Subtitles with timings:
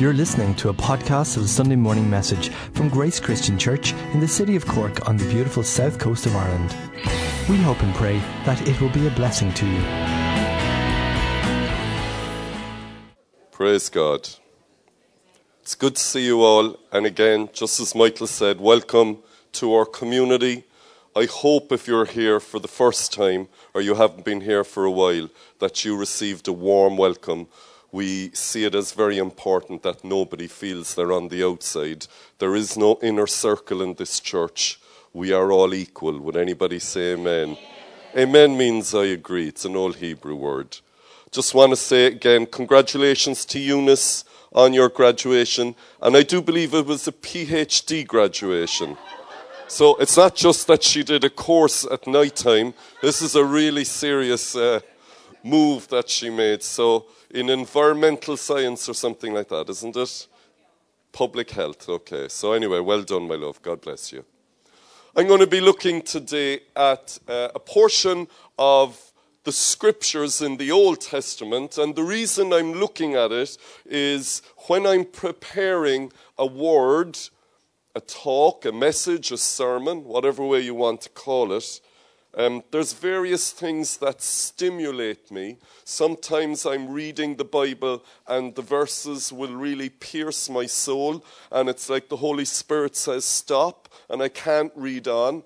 [0.00, 4.20] You're listening to a podcast of the Sunday morning message from Grace Christian Church in
[4.20, 6.74] the city of Cork on the beautiful south coast of Ireland.
[7.50, 8.16] We hope and pray
[8.46, 9.82] that it will be a blessing to you.
[13.50, 14.26] Praise God.
[15.60, 16.78] It's good to see you all.
[16.90, 19.18] And again, just as Michael said, welcome
[19.52, 20.64] to our community.
[21.14, 24.86] I hope if you're here for the first time or you haven't been here for
[24.86, 25.28] a while,
[25.58, 27.48] that you received a warm welcome
[27.92, 32.06] we see it as very important that nobody feels they're on the outside.
[32.38, 34.80] There is no inner circle in this church.
[35.12, 36.20] We are all equal.
[36.20, 37.56] Would anybody say amen?
[38.16, 39.48] Amen means I agree.
[39.48, 40.78] It's an old Hebrew word.
[41.32, 45.74] Just want to say again, congratulations to Eunice on your graduation.
[46.00, 48.96] And I do believe it was a PhD graduation.
[49.68, 52.74] So it's not just that she did a course at night time.
[53.00, 54.80] This is a really serious uh,
[55.44, 56.64] move that she made.
[56.64, 60.26] So in environmental science or something like that, isn't it?
[61.12, 62.28] Public health, okay.
[62.28, 63.60] So, anyway, well done, my love.
[63.62, 64.24] God bless you.
[65.16, 70.70] I'm going to be looking today at uh, a portion of the scriptures in the
[70.70, 77.18] Old Testament, and the reason I'm looking at it is when I'm preparing a word,
[77.94, 81.80] a talk, a message, a sermon, whatever way you want to call it,
[82.34, 85.58] um, there's various things that stimulate me.
[85.84, 91.90] Sometimes I'm reading the Bible and the verses will really pierce my soul, and it's
[91.90, 95.42] like the Holy Spirit says, Stop, and I can't read on.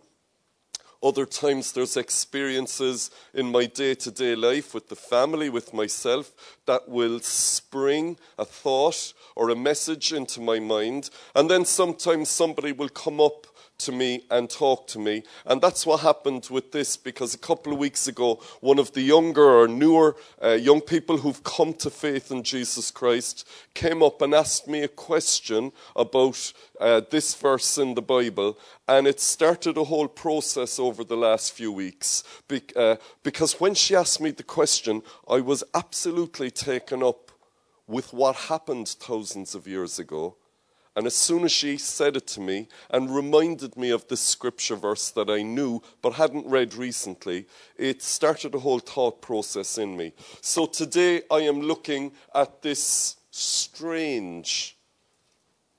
[1.03, 6.33] Other times there's experiences in my day to day life with the family, with myself,
[6.65, 11.11] that will spring a thought or a message into my mind.
[11.35, 13.47] And then sometimes somebody will come up
[13.79, 15.23] to me and talk to me.
[15.47, 19.03] And that's what happened with this because a couple of weeks ago, one of the
[19.03, 24.23] younger or newer uh, young people who've come to faith in Jesus Christ came up
[24.23, 28.59] and asked me a question about uh, this verse in the Bible.
[28.87, 32.23] And it started a whole process over the last few weeks.
[32.49, 37.31] Be- uh, because when she asked me the question, I was absolutely taken up
[37.87, 40.37] with what happened thousands of years ago
[40.97, 44.77] and as soon as she said it to me and reminded me of this scripture
[44.77, 47.47] verse that I knew but hadn't read recently,
[47.77, 50.13] it started a whole thought process in me.
[50.41, 54.77] So today I am looking at this strange,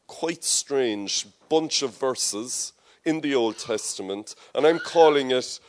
[0.08, 2.74] quite strange bunch of verses
[3.06, 5.60] in the Old Testament, and I'm calling it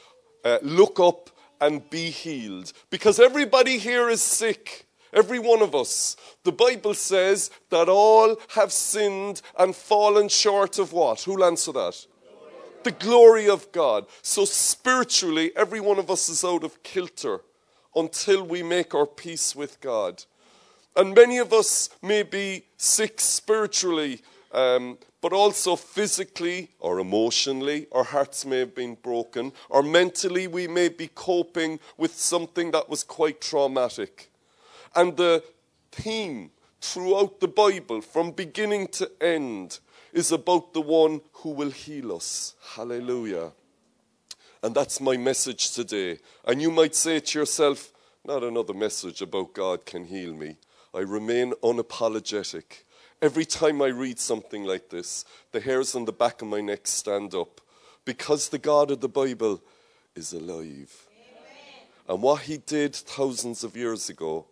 [0.45, 1.31] uh, Look Up
[1.61, 2.73] and Be Healed.
[2.91, 4.86] Because everybody here is sick.
[5.17, 6.15] Every one of us.
[6.45, 11.23] The Bible says that all have sinned and fallen short of what?
[11.23, 12.07] Who'll answer that?
[12.85, 14.07] The glory of God.
[14.21, 17.41] So spiritually, every one of us is out of kilter
[17.97, 20.23] until we make our peace with God.
[20.95, 24.21] And many of us may be sick spiritually,
[24.53, 27.87] um, but also physically or emotionally.
[27.91, 32.91] Our hearts may have been broken, or mentally, we may be coping with something that
[32.91, 34.31] was quite traumatic.
[34.97, 35.45] And the
[35.93, 39.79] theme throughout the Bible, from beginning to end,
[40.13, 42.55] is about the one who will heal us.
[42.75, 43.53] Hallelujah.
[44.63, 46.19] And that's my message today.
[46.47, 47.93] And you might say to yourself,
[48.25, 50.57] not another message about God can heal me.
[50.95, 52.85] I remain unapologetic.
[53.21, 56.87] Every time I read something like this, the hairs on the back of my neck
[56.87, 57.61] stand up
[58.05, 59.63] because the God of the Bible
[60.15, 61.07] is alive.
[61.11, 61.87] Amen.
[62.09, 64.47] And what he did thousands of years ago,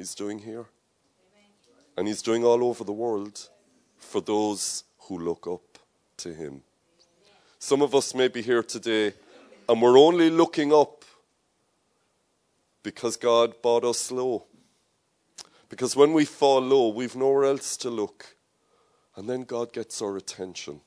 [0.00, 0.64] He's doing here.
[1.94, 3.50] And He's doing all over the world
[3.98, 5.78] for those who look up
[6.16, 6.62] to Him.
[7.58, 9.12] Some of us may be here today
[9.68, 11.04] and we're only looking up
[12.82, 14.46] because God brought us low.
[15.68, 18.36] Because when we fall low, we've nowhere else to look.
[19.16, 20.80] And then God gets our attention.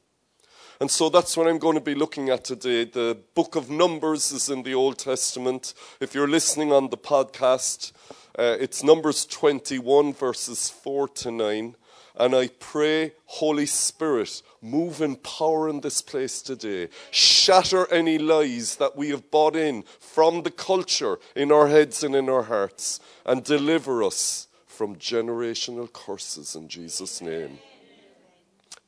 [0.82, 2.86] And so that's what I'm going to be looking at today.
[2.86, 5.76] The book of Numbers is in the Old Testament.
[6.00, 7.92] If you're listening on the podcast,
[8.38, 11.76] uh, it's Numbers 21, verses 4 to 9.
[12.16, 16.90] And I pray, Holy Spirit, move in power in this place today.
[17.12, 22.16] Shatter any lies that we have bought in from the culture in our heads and
[22.16, 23.00] in our hearts.
[23.26, 27.60] And deliver us from generational curses in Jesus' name.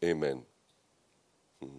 [0.04, 0.44] Amen.
[1.62, 1.78] Hmm.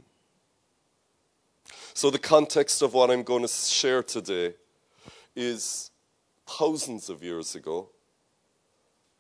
[1.94, 4.55] So, the context of what I'm going to share today
[5.35, 5.91] is
[6.46, 7.90] thousands of years ago.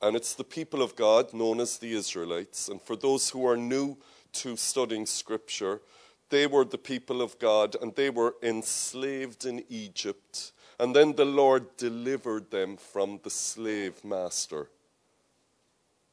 [0.02, 2.68] And it's the people of God known as the Israelites.
[2.68, 3.96] And for those who are new
[4.34, 5.80] to studying Scripture,
[6.28, 10.52] they were the people of God and they were enslaved in Egypt.
[10.78, 14.68] And then the Lord delivered them from the slave master.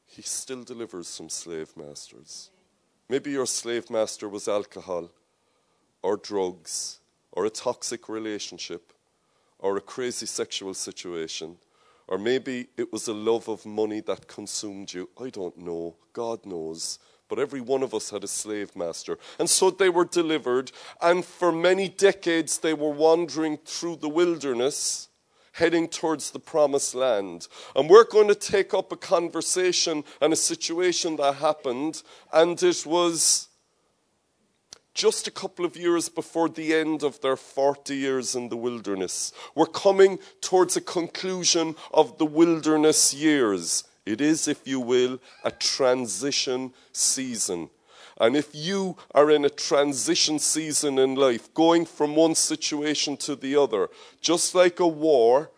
[0.06, 2.50] He still delivers from slave masters.
[3.08, 5.10] Maybe your slave master was alcohol,
[6.02, 7.00] or drugs,
[7.32, 8.92] or a toxic relationship,
[9.64, 11.56] or a crazy sexual situation,
[12.06, 15.08] or maybe it was a love of money that consumed you.
[15.18, 15.96] I don't know.
[16.12, 16.98] God knows.
[17.30, 19.18] But every one of us had a slave master.
[19.38, 20.70] And so they were delivered,
[21.00, 25.08] and for many decades they were wandering through the wilderness
[25.52, 27.48] heading towards the promised land.
[27.74, 32.02] And we're going to take up a conversation and a situation that happened,
[32.34, 33.48] and it was
[34.94, 39.32] just a couple of years before the end of their 40 years in the wilderness.
[39.54, 43.84] We're coming towards a conclusion of the wilderness years.
[44.06, 47.70] It is, if you will, a transition season.
[48.20, 53.34] And if you are in a transition season in life, going from one situation to
[53.34, 53.88] the other,
[54.20, 55.50] just like a war,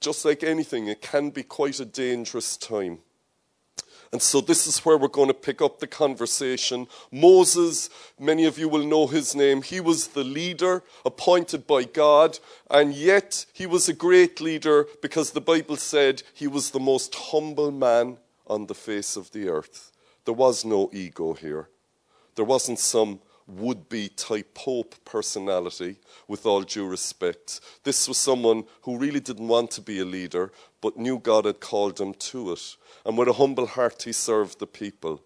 [0.00, 2.98] just like anything, it can be quite a dangerous time.
[4.12, 6.86] And so, this is where we're going to pick up the conversation.
[7.10, 9.62] Moses, many of you will know his name.
[9.62, 12.38] He was the leader appointed by God,
[12.70, 17.14] and yet he was a great leader because the Bible said he was the most
[17.14, 19.92] humble man on the face of the earth.
[20.24, 21.68] There was no ego here.
[22.36, 25.96] There wasn't some would be type pope personality,
[26.26, 27.60] with all due respect.
[27.84, 31.60] This was someone who really didn't want to be a leader, but knew God had
[31.60, 32.76] called him to it.
[33.04, 35.22] And with a humble heart, he served the people.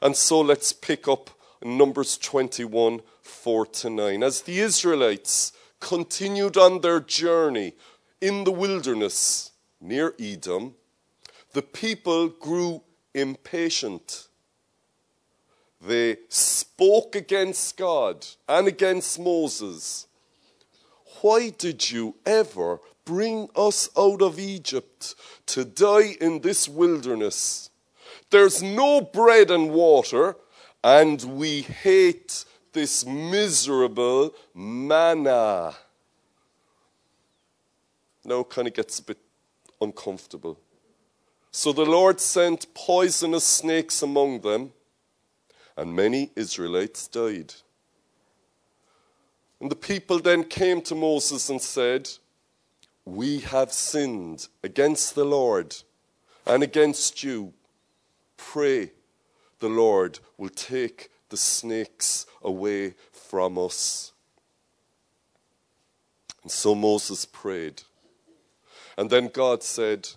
[0.00, 1.30] And so let's pick up
[1.62, 4.22] Numbers 21 4 to 9.
[4.22, 7.74] As the Israelites continued on their journey
[8.20, 9.50] in the wilderness
[9.80, 10.74] near Edom,
[11.52, 12.82] the people grew
[13.14, 14.28] impatient
[15.86, 20.06] they spoke against God and against Moses.
[21.20, 25.14] Why did you ever bring us out of Egypt
[25.46, 27.70] to die in this wilderness?
[28.30, 30.36] There's no bread and water,
[30.82, 35.74] and we hate this miserable manna.
[38.24, 39.18] Now kind of gets a bit
[39.80, 40.58] uncomfortable.
[41.50, 44.72] So the Lord sent poisonous snakes among them
[45.76, 47.54] and many Israelites died.
[49.60, 52.10] And the people then came to Moses and said,
[53.04, 55.76] We have sinned against the Lord
[56.46, 57.54] and against you.
[58.36, 58.90] Pray
[59.60, 64.12] the Lord will take the snakes away from us.
[66.42, 67.82] And so Moses prayed.
[68.98, 70.08] And then God said,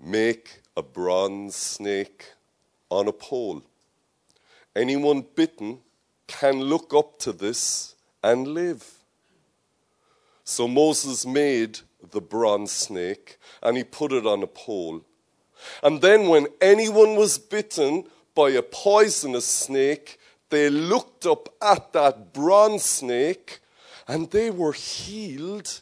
[0.00, 2.32] Make a bronze snake
[2.90, 3.62] on a pole.
[4.76, 5.78] Anyone bitten
[6.26, 8.84] can look up to this and live.
[10.44, 11.78] So Moses made
[12.10, 15.02] the bronze snake and he put it on a pole.
[15.82, 20.18] And then, when anyone was bitten by a poisonous snake,
[20.50, 23.60] they looked up at that bronze snake
[24.06, 25.80] and they were healed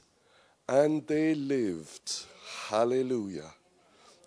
[0.69, 2.27] and they lived.
[2.69, 3.51] Hallelujah.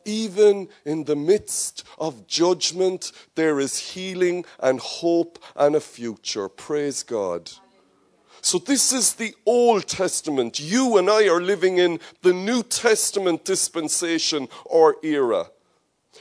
[0.07, 6.47] Even in the midst of judgment, there is healing and hope and a future.
[6.47, 7.51] Praise God.
[8.39, 10.61] So, this is the Old Testament.
[10.61, 15.47] You and I are living in the New Testament dispensation or era.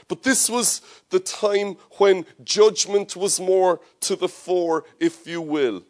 [0.09, 5.83] But this was the time when judgment was more to the fore, if you will.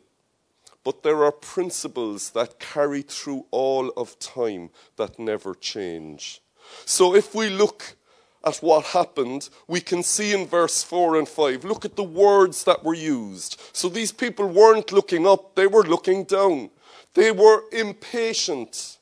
[0.83, 6.41] But there are principles that carry through all of time that never change.
[6.85, 7.95] So if we look
[8.43, 11.65] at what happened, we can see in verse 4 and 5.
[11.65, 13.59] Look at the words that were used.
[13.73, 16.69] So these people weren't looking up, they were looking down.
[17.13, 18.97] They were impatient,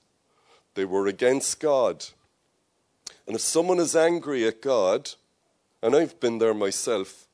[0.74, 2.06] they were against God.
[3.28, 5.12] And if someone is angry at God,
[5.82, 7.28] and I've been there myself,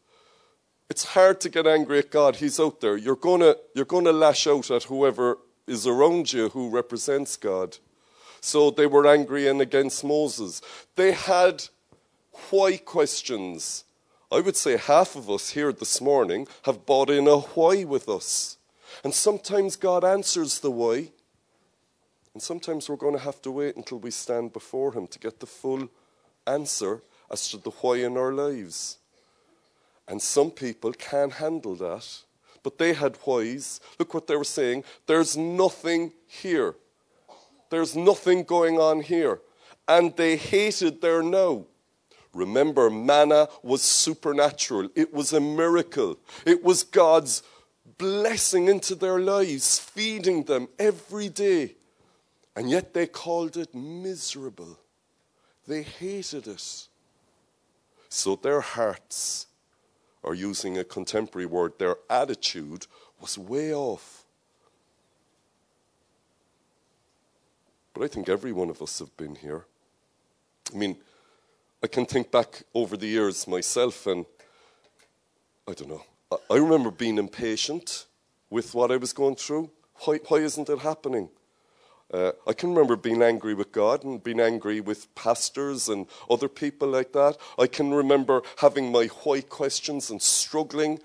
[0.89, 2.35] it's hard to get angry at God.
[2.37, 2.97] He's out there.
[2.97, 7.37] You're going to you're going to lash out at whoever is around you who represents
[7.37, 7.77] God.
[8.41, 10.61] So they were angry and against Moses.
[10.95, 11.63] They had
[12.49, 13.85] why questions.
[14.31, 18.09] I would say half of us here this morning have bought in a why with
[18.09, 18.57] us.
[19.03, 21.11] And sometimes God answers the why.
[22.33, 25.39] And sometimes we're going to have to wait until we stand before Him to get
[25.39, 25.89] the full
[26.47, 28.97] answer as to the why in our lives.
[30.07, 32.07] And some people can't handle that.
[32.63, 33.79] But they had whys.
[33.99, 34.83] Look what they were saying.
[35.07, 36.75] There's nothing here.
[37.71, 39.41] There's nothing going on here.
[39.87, 41.67] And they hated their no.
[42.33, 47.43] Remember, manna was supernatural, it was a miracle, it was God's
[47.97, 51.75] blessing into their lives, feeding them every day.
[52.55, 54.77] And yet they called it miserable.
[55.67, 56.87] They hated it.
[58.09, 59.47] So their hearts,
[60.23, 62.87] or using a contemporary word, their attitude
[63.19, 64.20] was way off.
[67.93, 69.65] But I think every one of us have been here.
[70.73, 70.97] I mean,
[71.83, 74.25] I can think back over the years myself, and
[75.67, 76.03] I don't know.
[76.49, 78.05] I remember being impatient
[78.49, 79.71] with what I was going through.
[80.05, 81.29] Why, why isn't it happening?
[82.13, 86.49] Uh, I can remember being angry with God and being angry with pastors and other
[86.49, 87.37] people like that.
[87.57, 90.99] I can remember having my why questions and struggling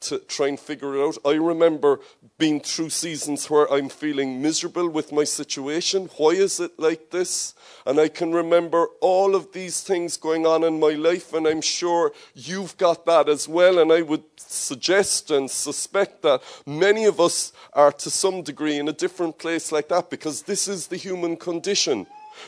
[0.00, 1.18] to try and figure it out.
[1.24, 2.00] I remember
[2.38, 6.08] being through seasons where I'm feeling miserable with my situation.
[6.16, 7.54] Why is it like this?
[7.84, 11.60] And I can remember all of these things going on in my life, and I'm
[11.60, 13.78] sure you've got that as well.
[13.78, 18.88] And I would suggest and suspect that many of us are to some degree in
[18.88, 22.06] a different place like that because this is the human condition.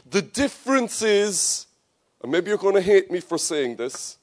[0.08, 1.66] The difference is,
[2.22, 4.16] and maybe you're going to hate me for saying this,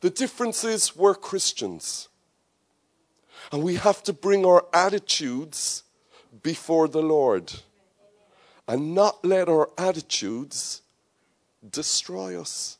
[0.00, 2.08] the difference is we're Christians.
[3.50, 5.84] And we have to bring our attitudes
[6.42, 7.52] before the Lord
[8.66, 10.82] and not let our attitudes
[11.70, 12.78] destroy us.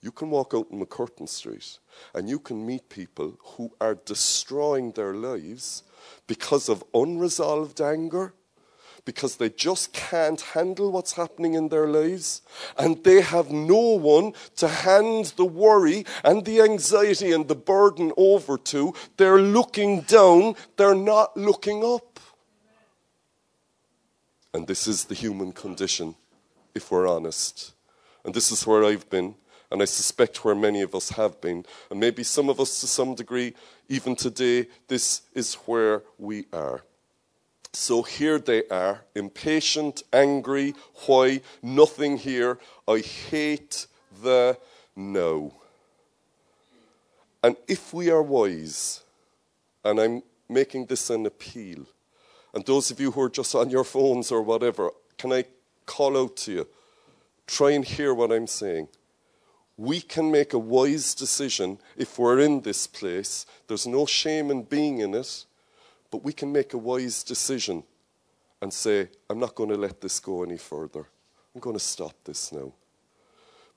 [0.00, 1.78] You can walk out in McCurtain Street
[2.14, 5.82] and you can meet people who are destroying their lives
[6.26, 8.32] because of unresolved anger
[9.04, 12.42] because they just can't handle what's happening in their lives
[12.78, 18.12] and they have no one to hand the worry and the anxiety and the burden
[18.16, 18.94] over to.
[19.16, 22.20] They're looking down, they're not looking up.
[24.52, 26.16] And this is the human condition,
[26.74, 27.72] if we're honest.
[28.24, 29.34] And this is where I've been,
[29.70, 31.64] and I suspect where many of us have been.
[31.90, 33.54] And maybe some of us to some degree,
[33.88, 36.82] even today, this is where we are.
[37.72, 40.74] So here they are, impatient, angry.
[41.06, 41.40] Why?
[41.62, 42.58] Nothing here.
[42.88, 43.86] I hate
[44.22, 44.58] the
[44.96, 45.54] no.
[47.42, 49.02] And if we are wise,
[49.84, 51.86] and I'm making this an appeal,
[52.52, 55.44] and those of you who are just on your phones or whatever, can I
[55.86, 56.68] call out to you?
[57.46, 58.88] Try and hear what I'm saying.
[59.76, 63.46] We can make a wise decision if we're in this place.
[63.66, 65.46] There's no shame in being in it.
[66.10, 67.84] But we can make a wise decision
[68.60, 71.06] and say, I'm not going to let this go any further.
[71.54, 72.72] I'm going to stop this now.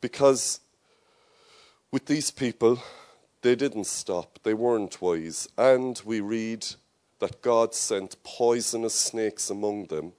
[0.02, 0.60] Because
[1.92, 2.82] with these people,
[3.42, 5.48] they didn't stop, they weren't wise.
[5.58, 6.66] And we read
[7.20, 10.14] that God sent poisonous snakes among them,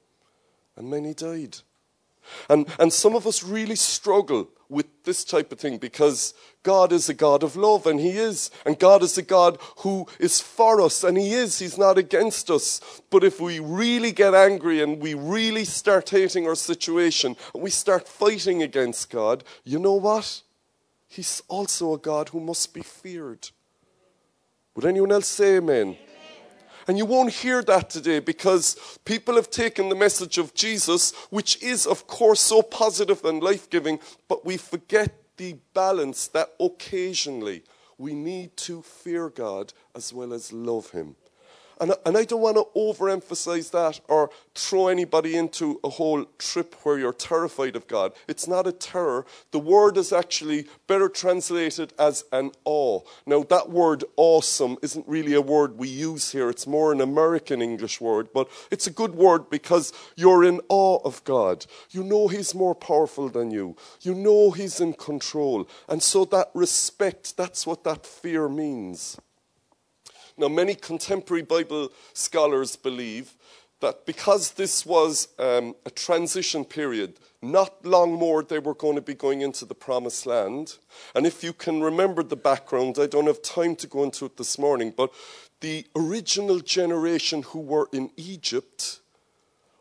[0.76, 1.58] and many died.
[2.48, 7.08] And, and some of us really struggle with this type of thing because God is
[7.08, 8.50] a God of love, and He is.
[8.64, 11.58] And God is a God who is for us, and He is.
[11.58, 13.02] He's not against us.
[13.10, 17.70] But if we really get angry and we really start hating our situation and we
[17.70, 20.42] start fighting against God, you know what?
[21.06, 23.50] He's also a God who must be feared.
[24.74, 25.96] Would anyone else say amen?
[26.86, 31.62] And you won't hear that today because people have taken the message of Jesus, which
[31.62, 37.62] is, of course, so positive and life giving, but we forget the balance that occasionally
[37.98, 41.16] we need to fear God as well as love Him.
[41.80, 46.74] And, and I don't want to overemphasize that or throw anybody into a whole trip
[46.82, 48.12] where you're terrified of God.
[48.28, 49.26] It's not a terror.
[49.50, 53.00] The word is actually better translated as an awe.
[53.26, 57.60] Now, that word awesome isn't really a word we use here, it's more an American
[57.62, 61.66] English word, but it's a good word because you're in awe of God.
[61.90, 65.68] You know He's more powerful than you, you know He's in control.
[65.88, 69.18] And so that respect, that's what that fear means.
[70.36, 73.34] Now, many contemporary Bible scholars believe
[73.80, 79.02] that because this was um, a transition period, not long more they were going to
[79.02, 80.78] be going into the promised land.
[81.14, 84.36] And if you can remember the background, I don't have time to go into it
[84.36, 85.12] this morning, but
[85.60, 89.00] the original generation who were in Egypt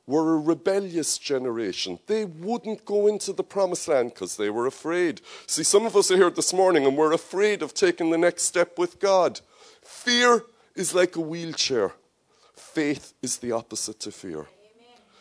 [0.05, 1.98] were a rebellious generation.
[2.07, 5.22] They wouldn't go into the promised land because they were afraid.
[5.48, 8.43] See, some of us are here this morning and we're afraid of taking the next
[8.43, 9.39] step with God.
[9.84, 10.44] Fear
[10.75, 11.94] is like a wheelchair.
[12.56, 14.48] Faith is the opposite to fear.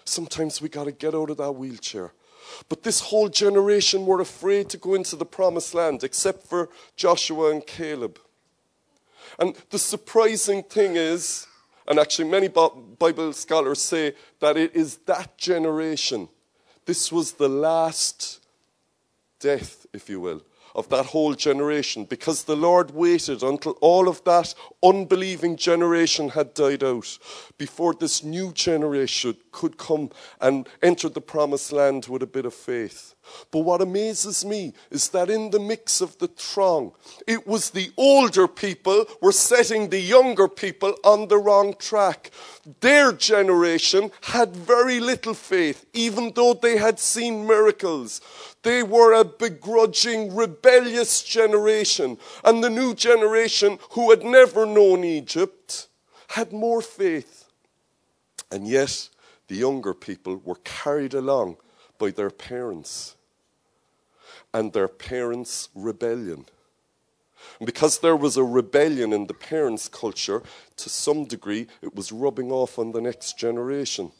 [0.04, 2.12] Sometimes we got to get out of that wheelchair.
[2.68, 7.50] But this whole generation were afraid to go into the promised land, except for Joshua
[7.50, 8.18] and Caleb.
[9.38, 11.46] And the surprising thing is,
[11.86, 16.28] and actually many Bible scholars say that it is that generation.
[16.84, 18.40] This was the last
[19.38, 20.42] death, if you will,
[20.74, 26.54] of that whole generation because the Lord waited until all of that unbelieving generation had
[26.54, 27.18] died out
[27.58, 30.10] before this new generation could come
[30.40, 33.11] and enter the promised land with a bit of faith.
[33.50, 36.92] But what amazes me is that in the mix of the throng,
[37.26, 42.30] it was the older people were setting the younger people on the wrong track.
[42.80, 48.20] Their generation had very little faith, even though they had seen miracles.
[48.62, 52.18] They were a begrudging, rebellious generation.
[52.44, 55.88] And the new generation, who had never known Egypt,
[56.28, 57.50] had more faith.
[58.50, 59.08] And yet,
[59.48, 61.56] the younger people were carried along
[61.98, 63.16] by their parents
[64.52, 66.46] and their parents' rebellion.
[67.58, 70.42] And because there was a rebellion in the parents' culture,
[70.76, 74.12] to some degree, it was rubbing off on the next generation.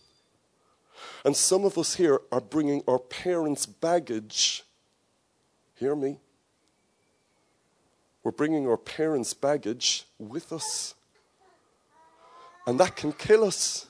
[1.25, 4.64] And some of us here are bringing our parents' baggage.
[5.75, 6.19] Hear me?
[8.23, 10.95] We're bringing our parents' baggage with us.
[12.67, 13.87] And that can kill us.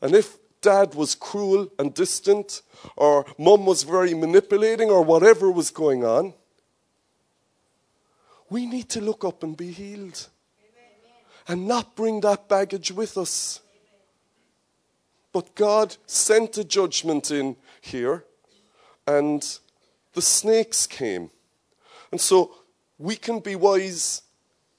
[0.00, 2.62] And if dad was cruel and distant,
[2.96, 6.32] or mum was very manipulating, or whatever was going on,
[8.48, 10.28] we need to look up and be healed
[11.46, 13.60] and not bring that baggage with us.
[15.32, 18.24] But God sent a judgment in here,
[19.06, 19.42] and
[20.14, 21.30] the snakes came.
[22.10, 22.54] And so
[22.98, 24.22] we can be wise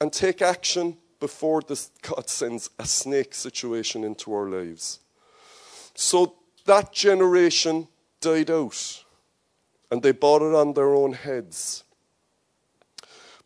[0.01, 5.00] and take action before this, God sends a snake situation into our lives.
[5.96, 6.36] So
[6.66, 7.88] that generation
[8.22, 9.04] died out
[9.90, 11.84] and they bought it on their own heads.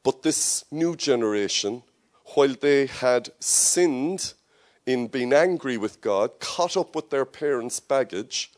[0.04, 1.84] But this new generation,
[2.34, 4.34] while they had sinned
[4.86, 8.52] in being angry with God, caught up with their parents' baggage,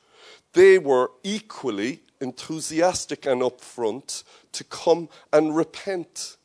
[0.54, 6.38] they were equally enthusiastic and upfront to come and repent.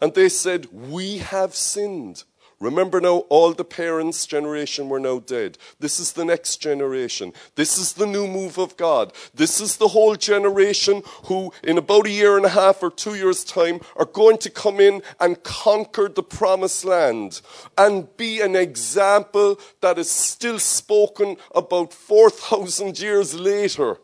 [0.00, 2.24] And they said, We have sinned.
[2.60, 5.58] Remember now, all the parents' generation were now dead.
[5.80, 7.32] This is the next generation.
[7.56, 9.12] This is the new move of God.
[9.34, 13.14] This is the whole generation who, in about a year and a half or two
[13.14, 17.40] years' time, are going to come in and conquer the promised land
[17.76, 23.98] and be an example that is still spoken about 4,000 years later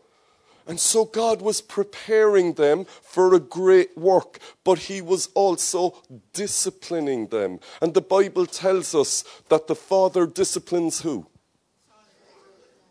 [0.71, 5.97] and so God was preparing them for a great work, but He was also
[6.33, 7.59] disciplining them.
[7.83, 11.27] And the Bible tells us that the Father disciplines who?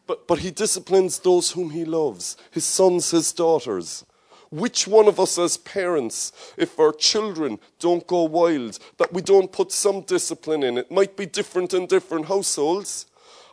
[0.08, 4.06] But, but He disciplines those whom He loves, His sons, His daughters.
[4.52, 9.54] Which one of us as parents, if our children don't go wild, that we don't
[9.54, 10.78] put some discipline in?
[10.78, 13.06] It might be different in different households.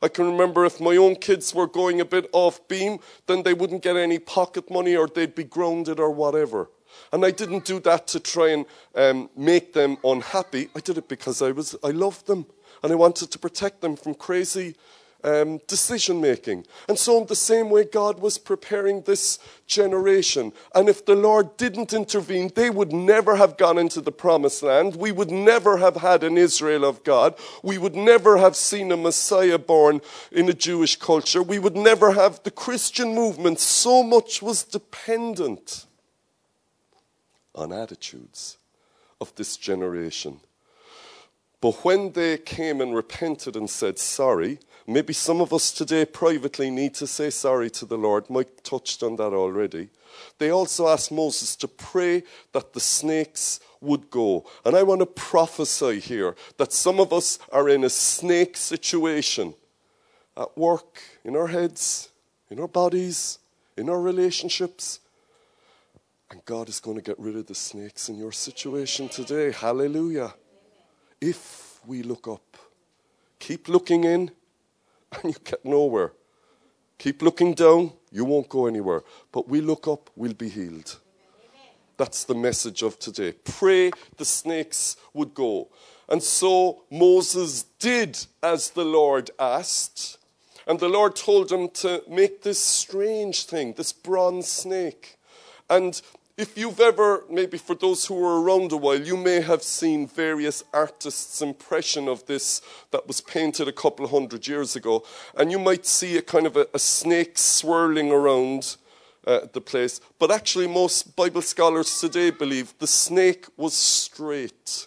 [0.03, 3.55] I can remember if my own kids were going a bit off beam, then they
[3.55, 6.71] wouldn't get any pocket money or they'd be grounded or whatever.
[7.13, 10.69] And I didn't do that to try and um, make them unhappy.
[10.75, 12.47] I did it because I, was, I loved them
[12.83, 14.77] and I wanted to protect them from crazy
[15.25, 16.67] um, decision making.
[16.89, 20.53] And so, in the same way, God was preparing this generation.
[20.75, 24.97] And if the Lord didn't intervene, they would never have gone into the promised land.
[24.97, 27.35] We would never have had an Israel of God.
[27.63, 30.01] We would never have seen a Messiah born
[30.31, 31.43] in a Jewish culture.
[31.43, 33.59] We would never have the Christian movement.
[33.59, 35.87] So much was dependent
[37.55, 38.59] on attitudes
[39.21, 40.41] of this generation.
[41.61, 46.71] But when they came and repented and said sorry, Maybe some of us today privately
[46.71, 48.31] need to say sorry to the Lord.
[48.31, 49.89] Mike touched on that already.
[50.39, 52.23] They also asked Moses to pray
[52.53, 54.47] that the snakes would go.
[54.65, 59.55] And I want to prophesy here that some of us are in a snake situation
[60.37, 62.11] at work, in our heads,
[62.51, 63.39] in our bodies,
[63.77, 65.01] in our relationships.
[66.31, 69.51] And God is going to get rid of the snakes in your situation today.
[69.53, 70.35] Hallelujah.
[71.21, 72.57] If we look up,
[73.39, 74.31] keep looking in,
[75.23, 76.13] and you get nowhere.
[76.99, 79.03] Keep looking down, you won't go anywhere.
[79.33, 80.99] But we look up, we'll be healed.
[81.97, 83.33] That's the message of today.
[83.33, 85.69] Pray the snakes would go.
[86.09, 90.19] And so Moses did as the Lord asked.
[90.67, 95.17] And the Lord told him to make this strange thing, this bronze snake.
[95.71, 96.01] And
[96.37, 100.07] if you've ever, maybe for those who were around a while, you may have seen
[100.07, 105.03] various artists' impression of this that was painted a couple of hundred years ago,
[105.35, 108.77] and you might see a kind of a, a snake swirling around
[109.27, 109.99] uh, the place.
[110.19, 114.87] But actually, most Bible scholars today believe the snake was straight.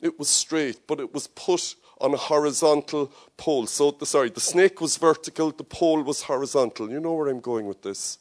[0.00, 3.66] It was straight, but it was put on a horizontal pole.
[3.66, 6.88] So, the, sorry, the snake was vertical, the pole was horizontal.
[6.88, 8.18] You know where I'm going with this.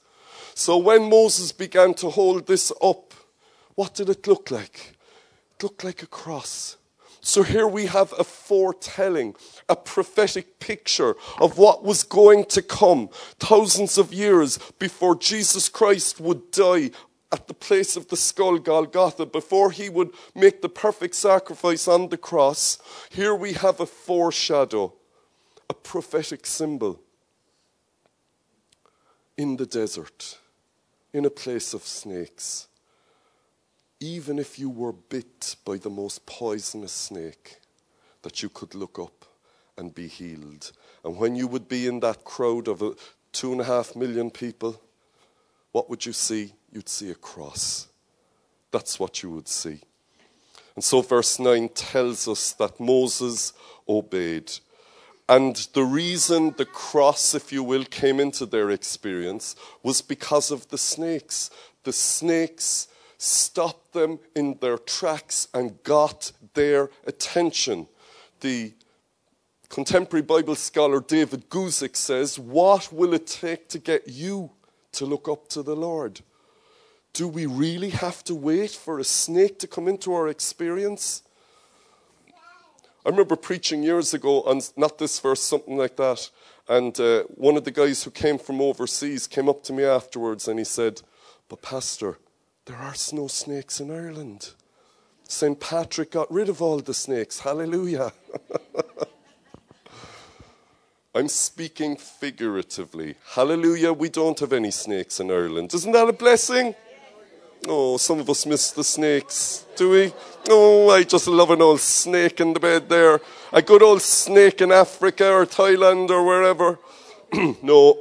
[0.53, 3.13] So when Moses began to hold this up,
[3.75, 4.95] what did it look like?
[5.55, 6.77] It looked like a cross.
[7.21, 9.35] So here we have a foretelling,
[9.69, 13.09] a prophetic picture of what was going to come
[13.39, 16.89] thousands of years before Jesus Christ would die
[17.31, 22.09] at the place of the skull, Golgotha, before he would make the perfect sacrifice on
[22.09, 22.79] the cross.
[23.09, 24.93] Here we have a foreshadow,
[25.69, 26.99] a prophetic symbol
[29.37, 30.39] in the desert,
[31.13, 32.67] in a place of snakes
[34.01, 37.59] even if you were bit by the most poisonous snake,
[38.23, 39.25] that you could look up
[39.77, 40.71] and be healed.
[41.05, 42.93] And when you would be in that crowd of a,
[43.31, 44.81] two and a half million people,
[45.71, 46.51] what would you see?
[46.71, 47.87] You'd see a cross.
[48.71, 49.79] That's what you would see.
[50.75, 53.53] And so, verse 9 tells us that Moses
[53.87, 54.51] obeyed.
[55.29, 60.67] And the reason the cross, if you will, came into their experience was because of
[60.69, 61.49] the snakes.
[61.83, 67.87] The snakes stopped them in their tracks and got their attention.
[68.41, 68.73] The
[69.69, 74.51] contemporary Bible scholar David Guzik says, What will it take to get you
[74.93, 76.21] to look up to the Lord?
[77.13, 81.23] Do we really have to wait for a snake to come into our experience?
[83.05, 86.29] I remember preaching years ago on not this verse, something like that.
[86.67, 90.47] And uh, one of the guys who came from overseas came up to me afterwards
[90.47, 91.01] and he said,
[91.49, 92.19] But, Pastor,
[92.65, 94.51] there are no snakes in Ireland.
[95.27, 95.59] St.
[95.59, 97.39] Patrick got rid of all the snakes.
[97.39, 98.13] Hallelujah.
[101.15, 103.15] I'm speaking figuratively.
[103.31, 105.73] Hallelujah, we don't have any snakes in Ireland.
[105.73, 106.75] Isn't that a blessing?
[107.67, 110.13] Oh, some of us miss the snakes, do we?
[110.49, 113.21] Oh, I just love an old snake in the bed there.
[113.53, 116.79] A good old snake in Africa or Thailand or wherever.
[117.61, 117.99] no,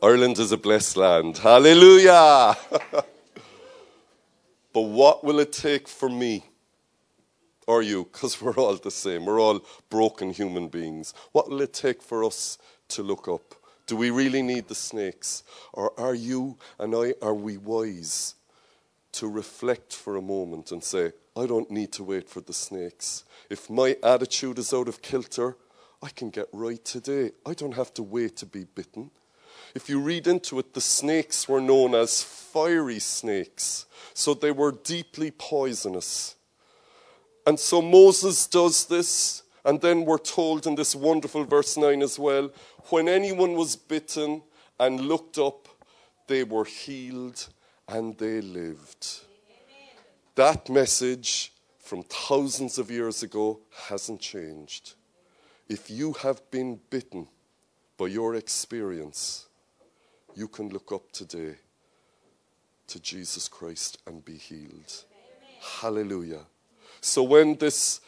[0.00, 1.38] Ireland is a blessed land.
[1.38, 2.56] Hallelujah.
[4.72, 6.44] but what will it take for me
[7.66, 8.04] or you?
[8.04, 9.24] Because we're all the same.
[9.24, 11.14] We're all broken human beings.
[11.32, 13.54] What will it take for us to look up?
[13.86, 15.42] Do we really need the snakes?
[15.72, 18.34] Or are you and I, are we wise
[19.12, 23.24] to reflect for a moment and say, I don't need to wait for the snakes.
[23.48, 25.56] If my attitude is out of kilter,
[26.02, 27.30] I can get right today.
[27.46, 29.10] I don't have to wait to be bitten.
[29.74, 34.72] If you read into it, the snakes were known as fiery snakes, so they were
[34.72, 36.34] deeply poisonous.
[37.46, 42.18] And so Moses does this, and then we're told in this wonderful verse 9 as
[42.18, 42.50] well
[42.90, 44.42] when anyone was bitten
[44.78, 45.68] and looked up,
[46.26, 47.48] they were healed
[47.88, 49.20] and they lived.
[50.34, 54.94] That message from thousands of years ago hasn't changed.
[55.68, 57.28] If you have been bitten
[57.96, 59.46] by your experience,
[60.34, 61.56] you can look up today
[62.88, 65.04] to Jesus Christ and be healed.
[65.10, 65.60] Amen.
[65.80, 66.42] Hallelujah.
[67.00, 68.00] So when this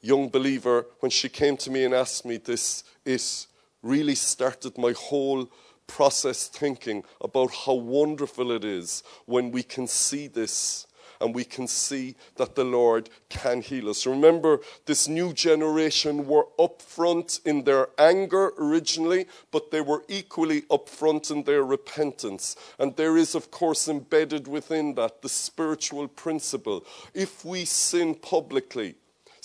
[0.00, 3.46] young believer, when she came to me and asked me this, it
[3.82, 5.50] really started my whole
[5.86, 10.86] process thinking about how wonderful it is when we can see this
[11.20, 14.06] and we can see that the Lord can heal us.
[14.06, 21.30] Remember, this new generation were upfront in their anger originally, but they were equally upfront
[21.30, 22.56] in their repentance.
[22.78, 26.84] And there is, of course, embedded within that the spiritual principle.
[27.14, 28.94] If we sin publicly,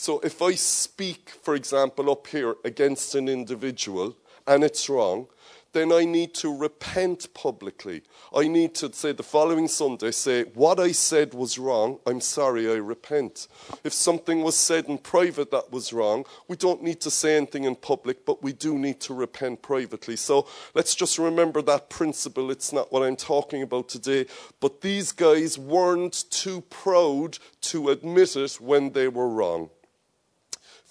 [0.03, 5.27] so if I speak, for example, up here against an individual and it's wrong,
[5.71, 8.01] then I need to repent publicly.
[8.35, 11.99] I need to say the following Sunday, say, What I said was wrong.
[12.05, 13.47] I'm sorry, I repent.
[13.85, 17.63] If something was said in private that was wrong, we don't need to say anything
[17.63, 20.17] in public, but we do need to repent privately.
[20.17, 22.51] So let's just remember that principle.
[22.51, 24.25] It's not what I'm talking about today.
[24.59, 27.37] But these guys weren't too proud
[27.71, 29.69] to admit it when they were wrong.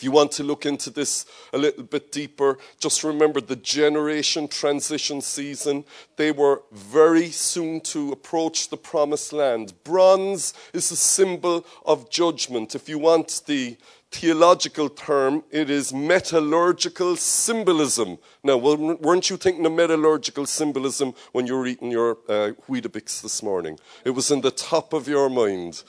[0.02, 4.48] If you want to look into this a little bit deeper, just remember the generation
[4.48, 5.84] transition season.
[6.16, 9.74] They were very soon to approach the promised land.
[9.84, 12.74] Bronze is a symbol of judgment.
[12.74, 13.76] If you want the
[14.10, 18.18] theological term, it is metallurgical symbolism.
[18.42, 23.78] Now, weren't you thinking of metallurgical symbolism when you were eating your uh, this morning?
[24.04, 25.84] It was in the top of your mind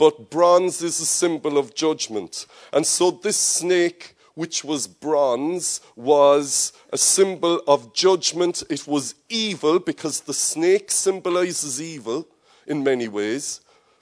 [0.00, 2.46] but bronze is a symbol of judgment.
[2.72, 8.62] And so this snake, which was bronze, was a symbol of judgment.
[8.70, 12.26] It was evil because the snake symbolizes evil
[12.66, 13.60] in many ways,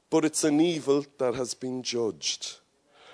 [0.08, 2.58] but it's an evil that has been judged.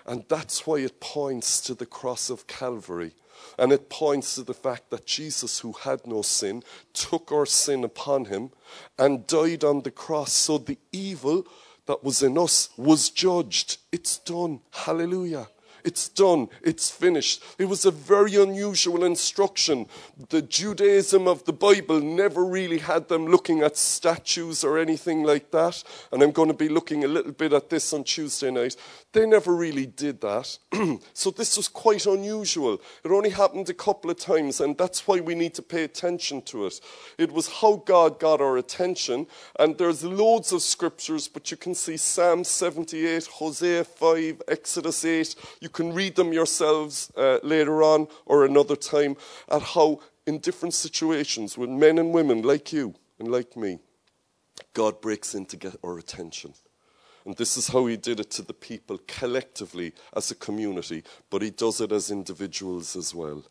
[0.04, 3.12] And that's why it points to the cross of Calvary.
[3.58, 7.82] And it points to the fact that Jesus, who had no sin, took our sin
[7.82, 8.50] upon him
[8.98, 10.34] and died on the cross.
[10.34, 11.46] So the evil
[11.86, 13.78] that was in us was judged.
[13.92, 14.60] It's done.
[14.72, 15.48] Hallelujah.
[15.84, 16.48] It's done.
[16.62, 17.44] It's finished.
[17.58, 19.86] It was a very unusual instruction.
[20.30, 25.50] The Judaism of the Bible never really had them looking at statues or anything like
[25.50, 25.84] that.
[26.10, 28.76] And I'm going to be looking a little bit at this on Tuesday night.
[29.12, 30.58] They never really did that.
[31.12, 32.80] so this was quite unusual.
[33.04, 36.42] It only happened a couple of times, and that's why we need to pay attention
[36.42, 36.80] to it.
[37.18, 39.26] It was how God got our attention,
[39.60, 45.34] and there's loads of scriptures, but you can see Psalm 78, Hosea 5, Exodus 8.
[45.60, 49.16] You can read them yourselves uh, later on or another time
[49.50, 53.78] at how in different situations with men and women like you and like me,
[54.72, 56.54] God breaks in to get our attention.
[57.26, 61.42] And this is how he did it to the people collectively as a community, but
[61.42, 63.42] he does it as individuals as well.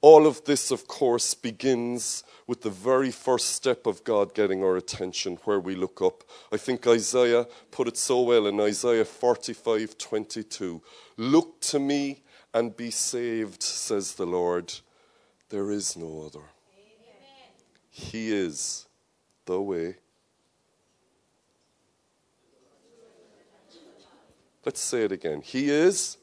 [0.00, 4.76] All of this, of course, begins with the very first step of God getting our
[4.76, 6.22] attention, where we look up.
[6.52, 10.80] I think Isaiah put it so well in Isaiah 45 22.
[11.16, 12.22] Look to me
[12.54, 14.72] and be saved, says the Lord.
[15.48, 16.44] There is no other.
[16.44, 17.50] Amen.
[17.90, 18.86] He is
[19.46, 19.96] the way,
[24.68, 25.40] Let's say it again.
[25.40, 26.18] He is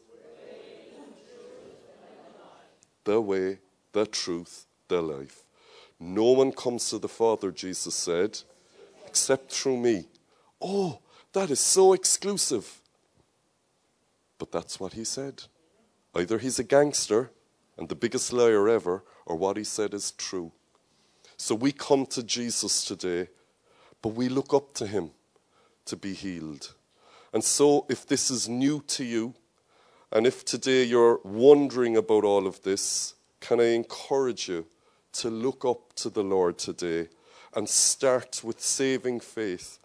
[3.04, 3.58] the way,
[3.96, 5.46] the truth, the life.
[6.02, 8.42] No one comes to the Father, Jesus said,
[9.08, 10.06] except through me.
[10.62, 11.00] Oh,
[11.32, 12.82] that is so exclusive.
[14.38, 15.44] But that's what he said.
[16.14, 17.32] Either he's a gangster
[17.78, 20.52] and the biggest liar ever, or what he said is true.
[21.38, 23.30] So we come to Jesus today,
[24.02, 25.12] but we look up to him
[25.86, 26.74] to be healed.
[27.32, 29.36] And so, if this is new to you,
[30.12, 34.66] and if today you're wondering about all of this, can I encourage you
[35.14, 37.10] to look up to the Lord today
[37.56, 39.80] and start with saving faith?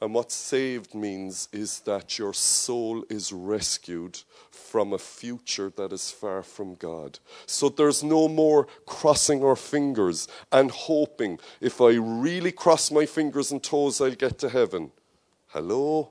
[0.00, 4.18] And what saved means is that your soul is rescued
[4.50, 7.20] from a future that is far from God.
[7.46, 13.52] So there's no more crossing our fingers and hoping if I really cross my fingers
[13.52, 14.90] and toes, I'll get to heaven.
[15.48, 16.10] Hello?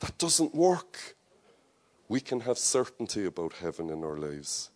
[0.00, 1.16] That doesn't work.
[2.08, 4.70] We can have certainty about heaven in our lives.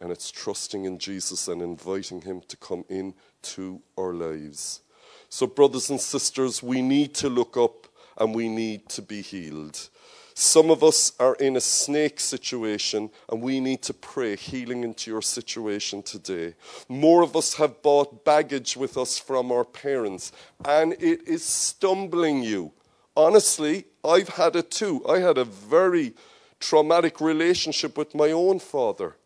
[0.00, 4.82] And it's trusting in Jesus and inviting Him to come in to our lives.
[5.28, 7.86] So, brothers and sisters, we need to look up
[8.18, 9.88] and we need to be healed.
[10.34, 15.10] Some of us are in a snake situation and we need to pray healing into
[15.10, 16.54] your situation today.
[16.88, 20.32] More of us have bought baggage with us from our parents
[20.62, 22.72] and it is stumbling you
[23.16, 25.04] honestly, I've had it too.
[25.08, 26.14] I had a very
[26.60, 29.16] traumatic relationship with my own father.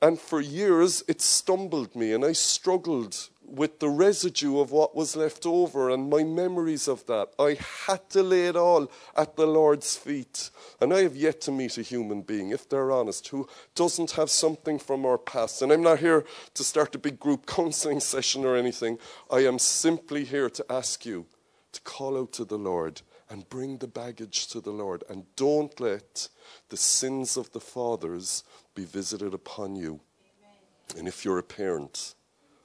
[0.00, 5.16] And for years, it stumbled me, and I struggled with the residue of what was
[5.16, 7.30] left over and my memories of that.
[7.38, 10.50] I had to lay it all at the Lord's feet.
[10.80, 14.30] And I have yet to meet a human being, if they're honest, who doesn't have
[14.30, 15.62] something from our past.
[15.62, 18.98] And I'm not here to start a big group counseling session or anything.
[19.30, 21.26] I am simply here to ask you
[21.72, 25.04] to call out to the Lord and bring the baggage to the Lord.
[25.08, 26.28] And don't let
[26.68, 30.00] the sins of the fathers be visited upon you.
[30.40, 30.98] Amen.
[30.98, 32.14] And if you're a parent,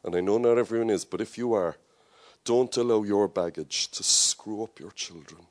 [0.04, 1.78] and I know not everyone is, but if you are,
[2.46, 5.46] don't allow your baggage to screw up your children.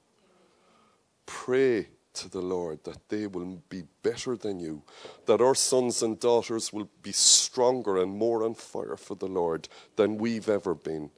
[1.25, 4.83] Pray to the Lord that they will be better than you,
[5.25, 9.69] that our sons and daughters will be stronger and more on fire for the Lord
[9.97, 11.11] than we've ever been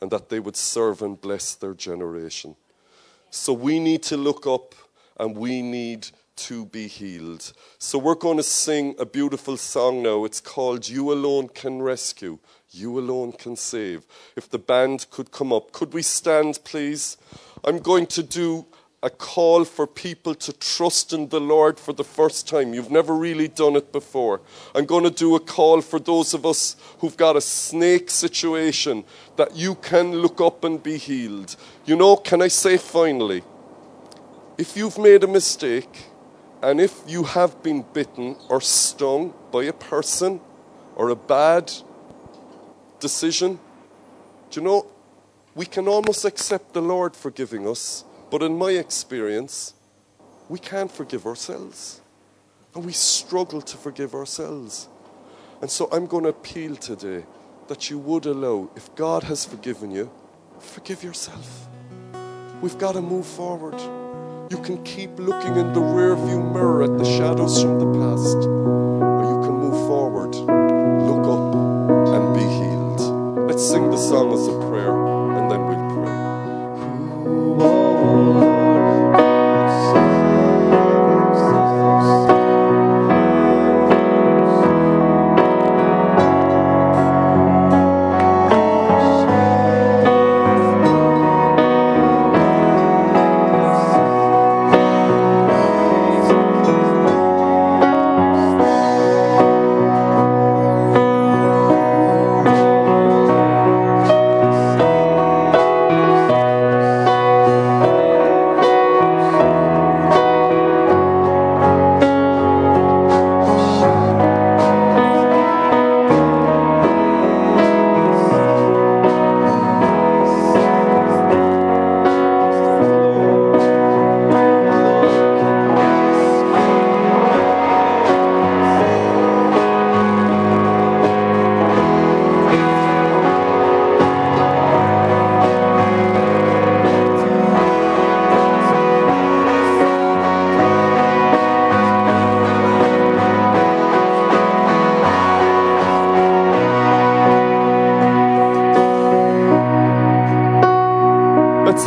[0.00, 2.56] and that they would serve and bless their generation.
[3.30, 4.74] So we need to look up
[5.18, 7.52] and we need to be healed.
[7.78, 10.24] So we're going to sing a beautiful song now.
[10.24, 12.38] It's called You Alone Can Rescue,
[12.70, 14.04] You Alone Can Save.
[14.36, 17.16] If the band could come up, could we stand, please?
[17.64, 18.66] I'm going to do
[19.06, 22.74] a call for people to trust in the Lord for the first time.
[22.74, 24.40] You've never really done it before.
[24.74, 29.04] I'm going to do a call for those of us who've got a snake situation
[29.36, 31.54] that you can look up and be healed.
[31.84, 33.44] You know, can I say finally,
[34.58, 36.06] if you've made a mistake
[36.60, 40.40] and if you have been bitten or stung by a person
[40.96, 41.72] or a bad
[42.98, 43.60] decision,
[44.50, 44.86] do you know,
[45.54, 49.74] we can almost accept the Lord forgiving us but in my experience,
[50.48, 52.00] we can't forgive ourselves.
[52.74, 54.88] And we struggle to forgive ourselves.
[55.60, 57.24] And so I'm going to appeal today
[57.68, 60.10] that you would allow, if God has forgiven you,
[60.58, 61.68] forgive yourself.
[62.60, 63.80] We've got to move forward.
[64.50, 69.24] You can keep looking in the rearview mirror at the shadows from the past, or
[69.24, 71.54] you can move forward, look up,
[72.14, 73.48] and be healed.
[73.48, 75.05] Let's sing the song as a prayer.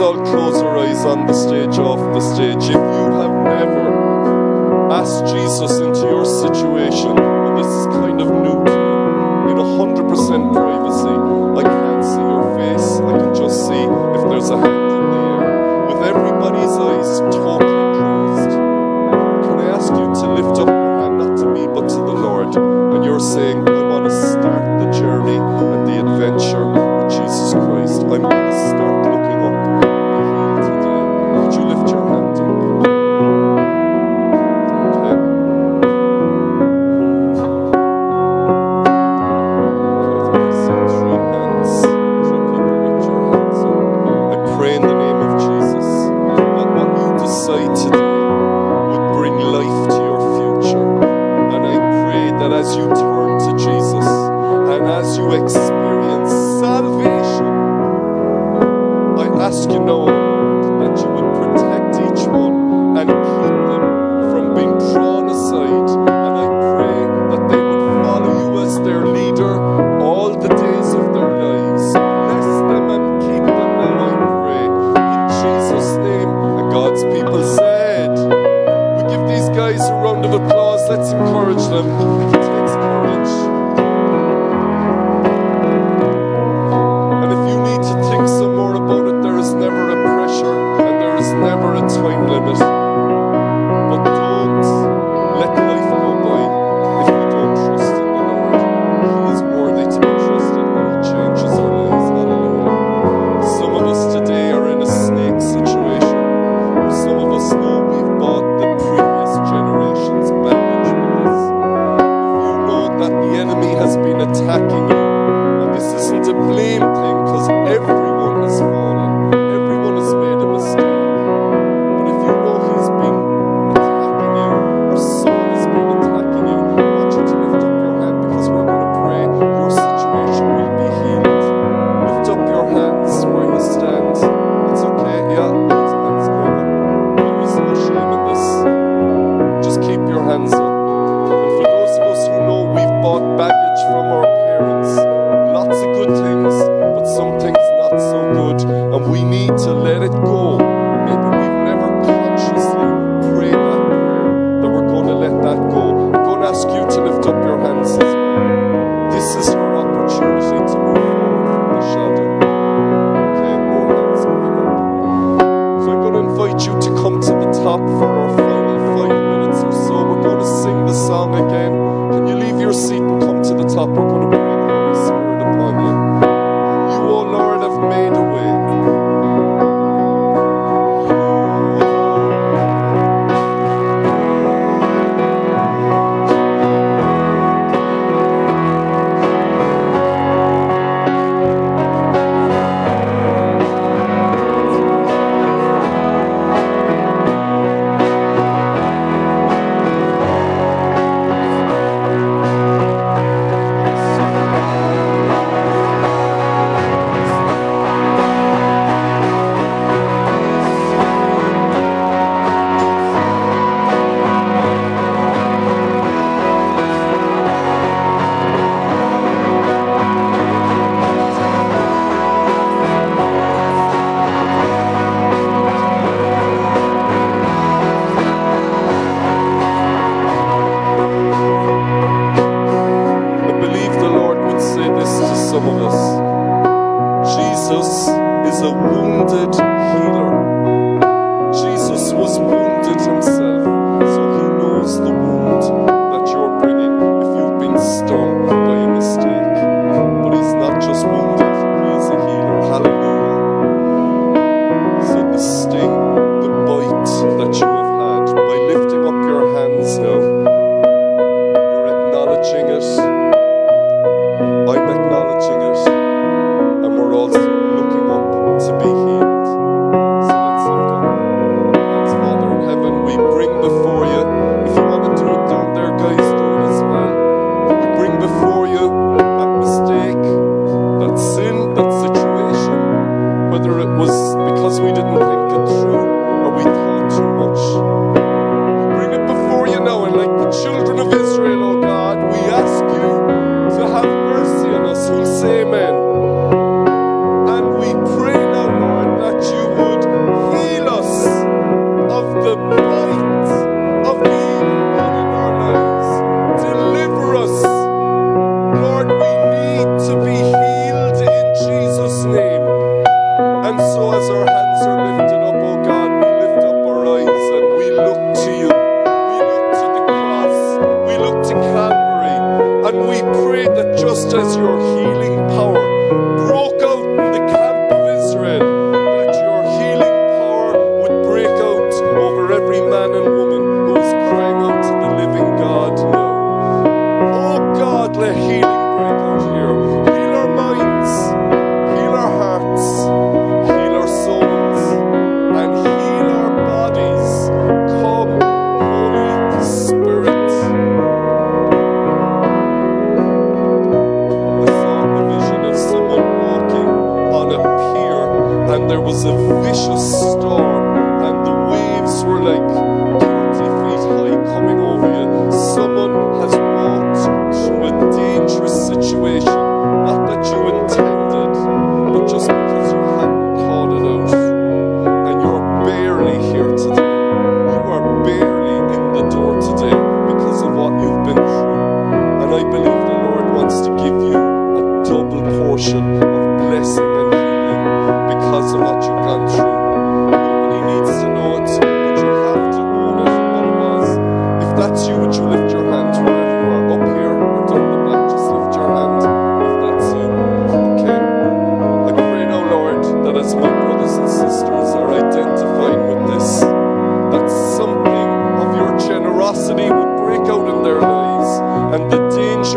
[0.01, 2.63] all close our eyes on the stage, off the stage.
[2.63, 8.63] If you have never asked Jesus into your situation, and this is kind of new
[8.63, 10.68] to you, in 100% prayer.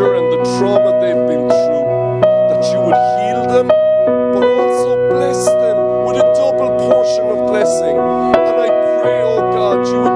[0.03, 5.45] torture and the trauma they've been through, that you would heal them, but also bless
[5.45, 7.97] them with a double portion of blessing.
[7.97, 8.67] And I
[9.01, 10.12] pray, oh God, you would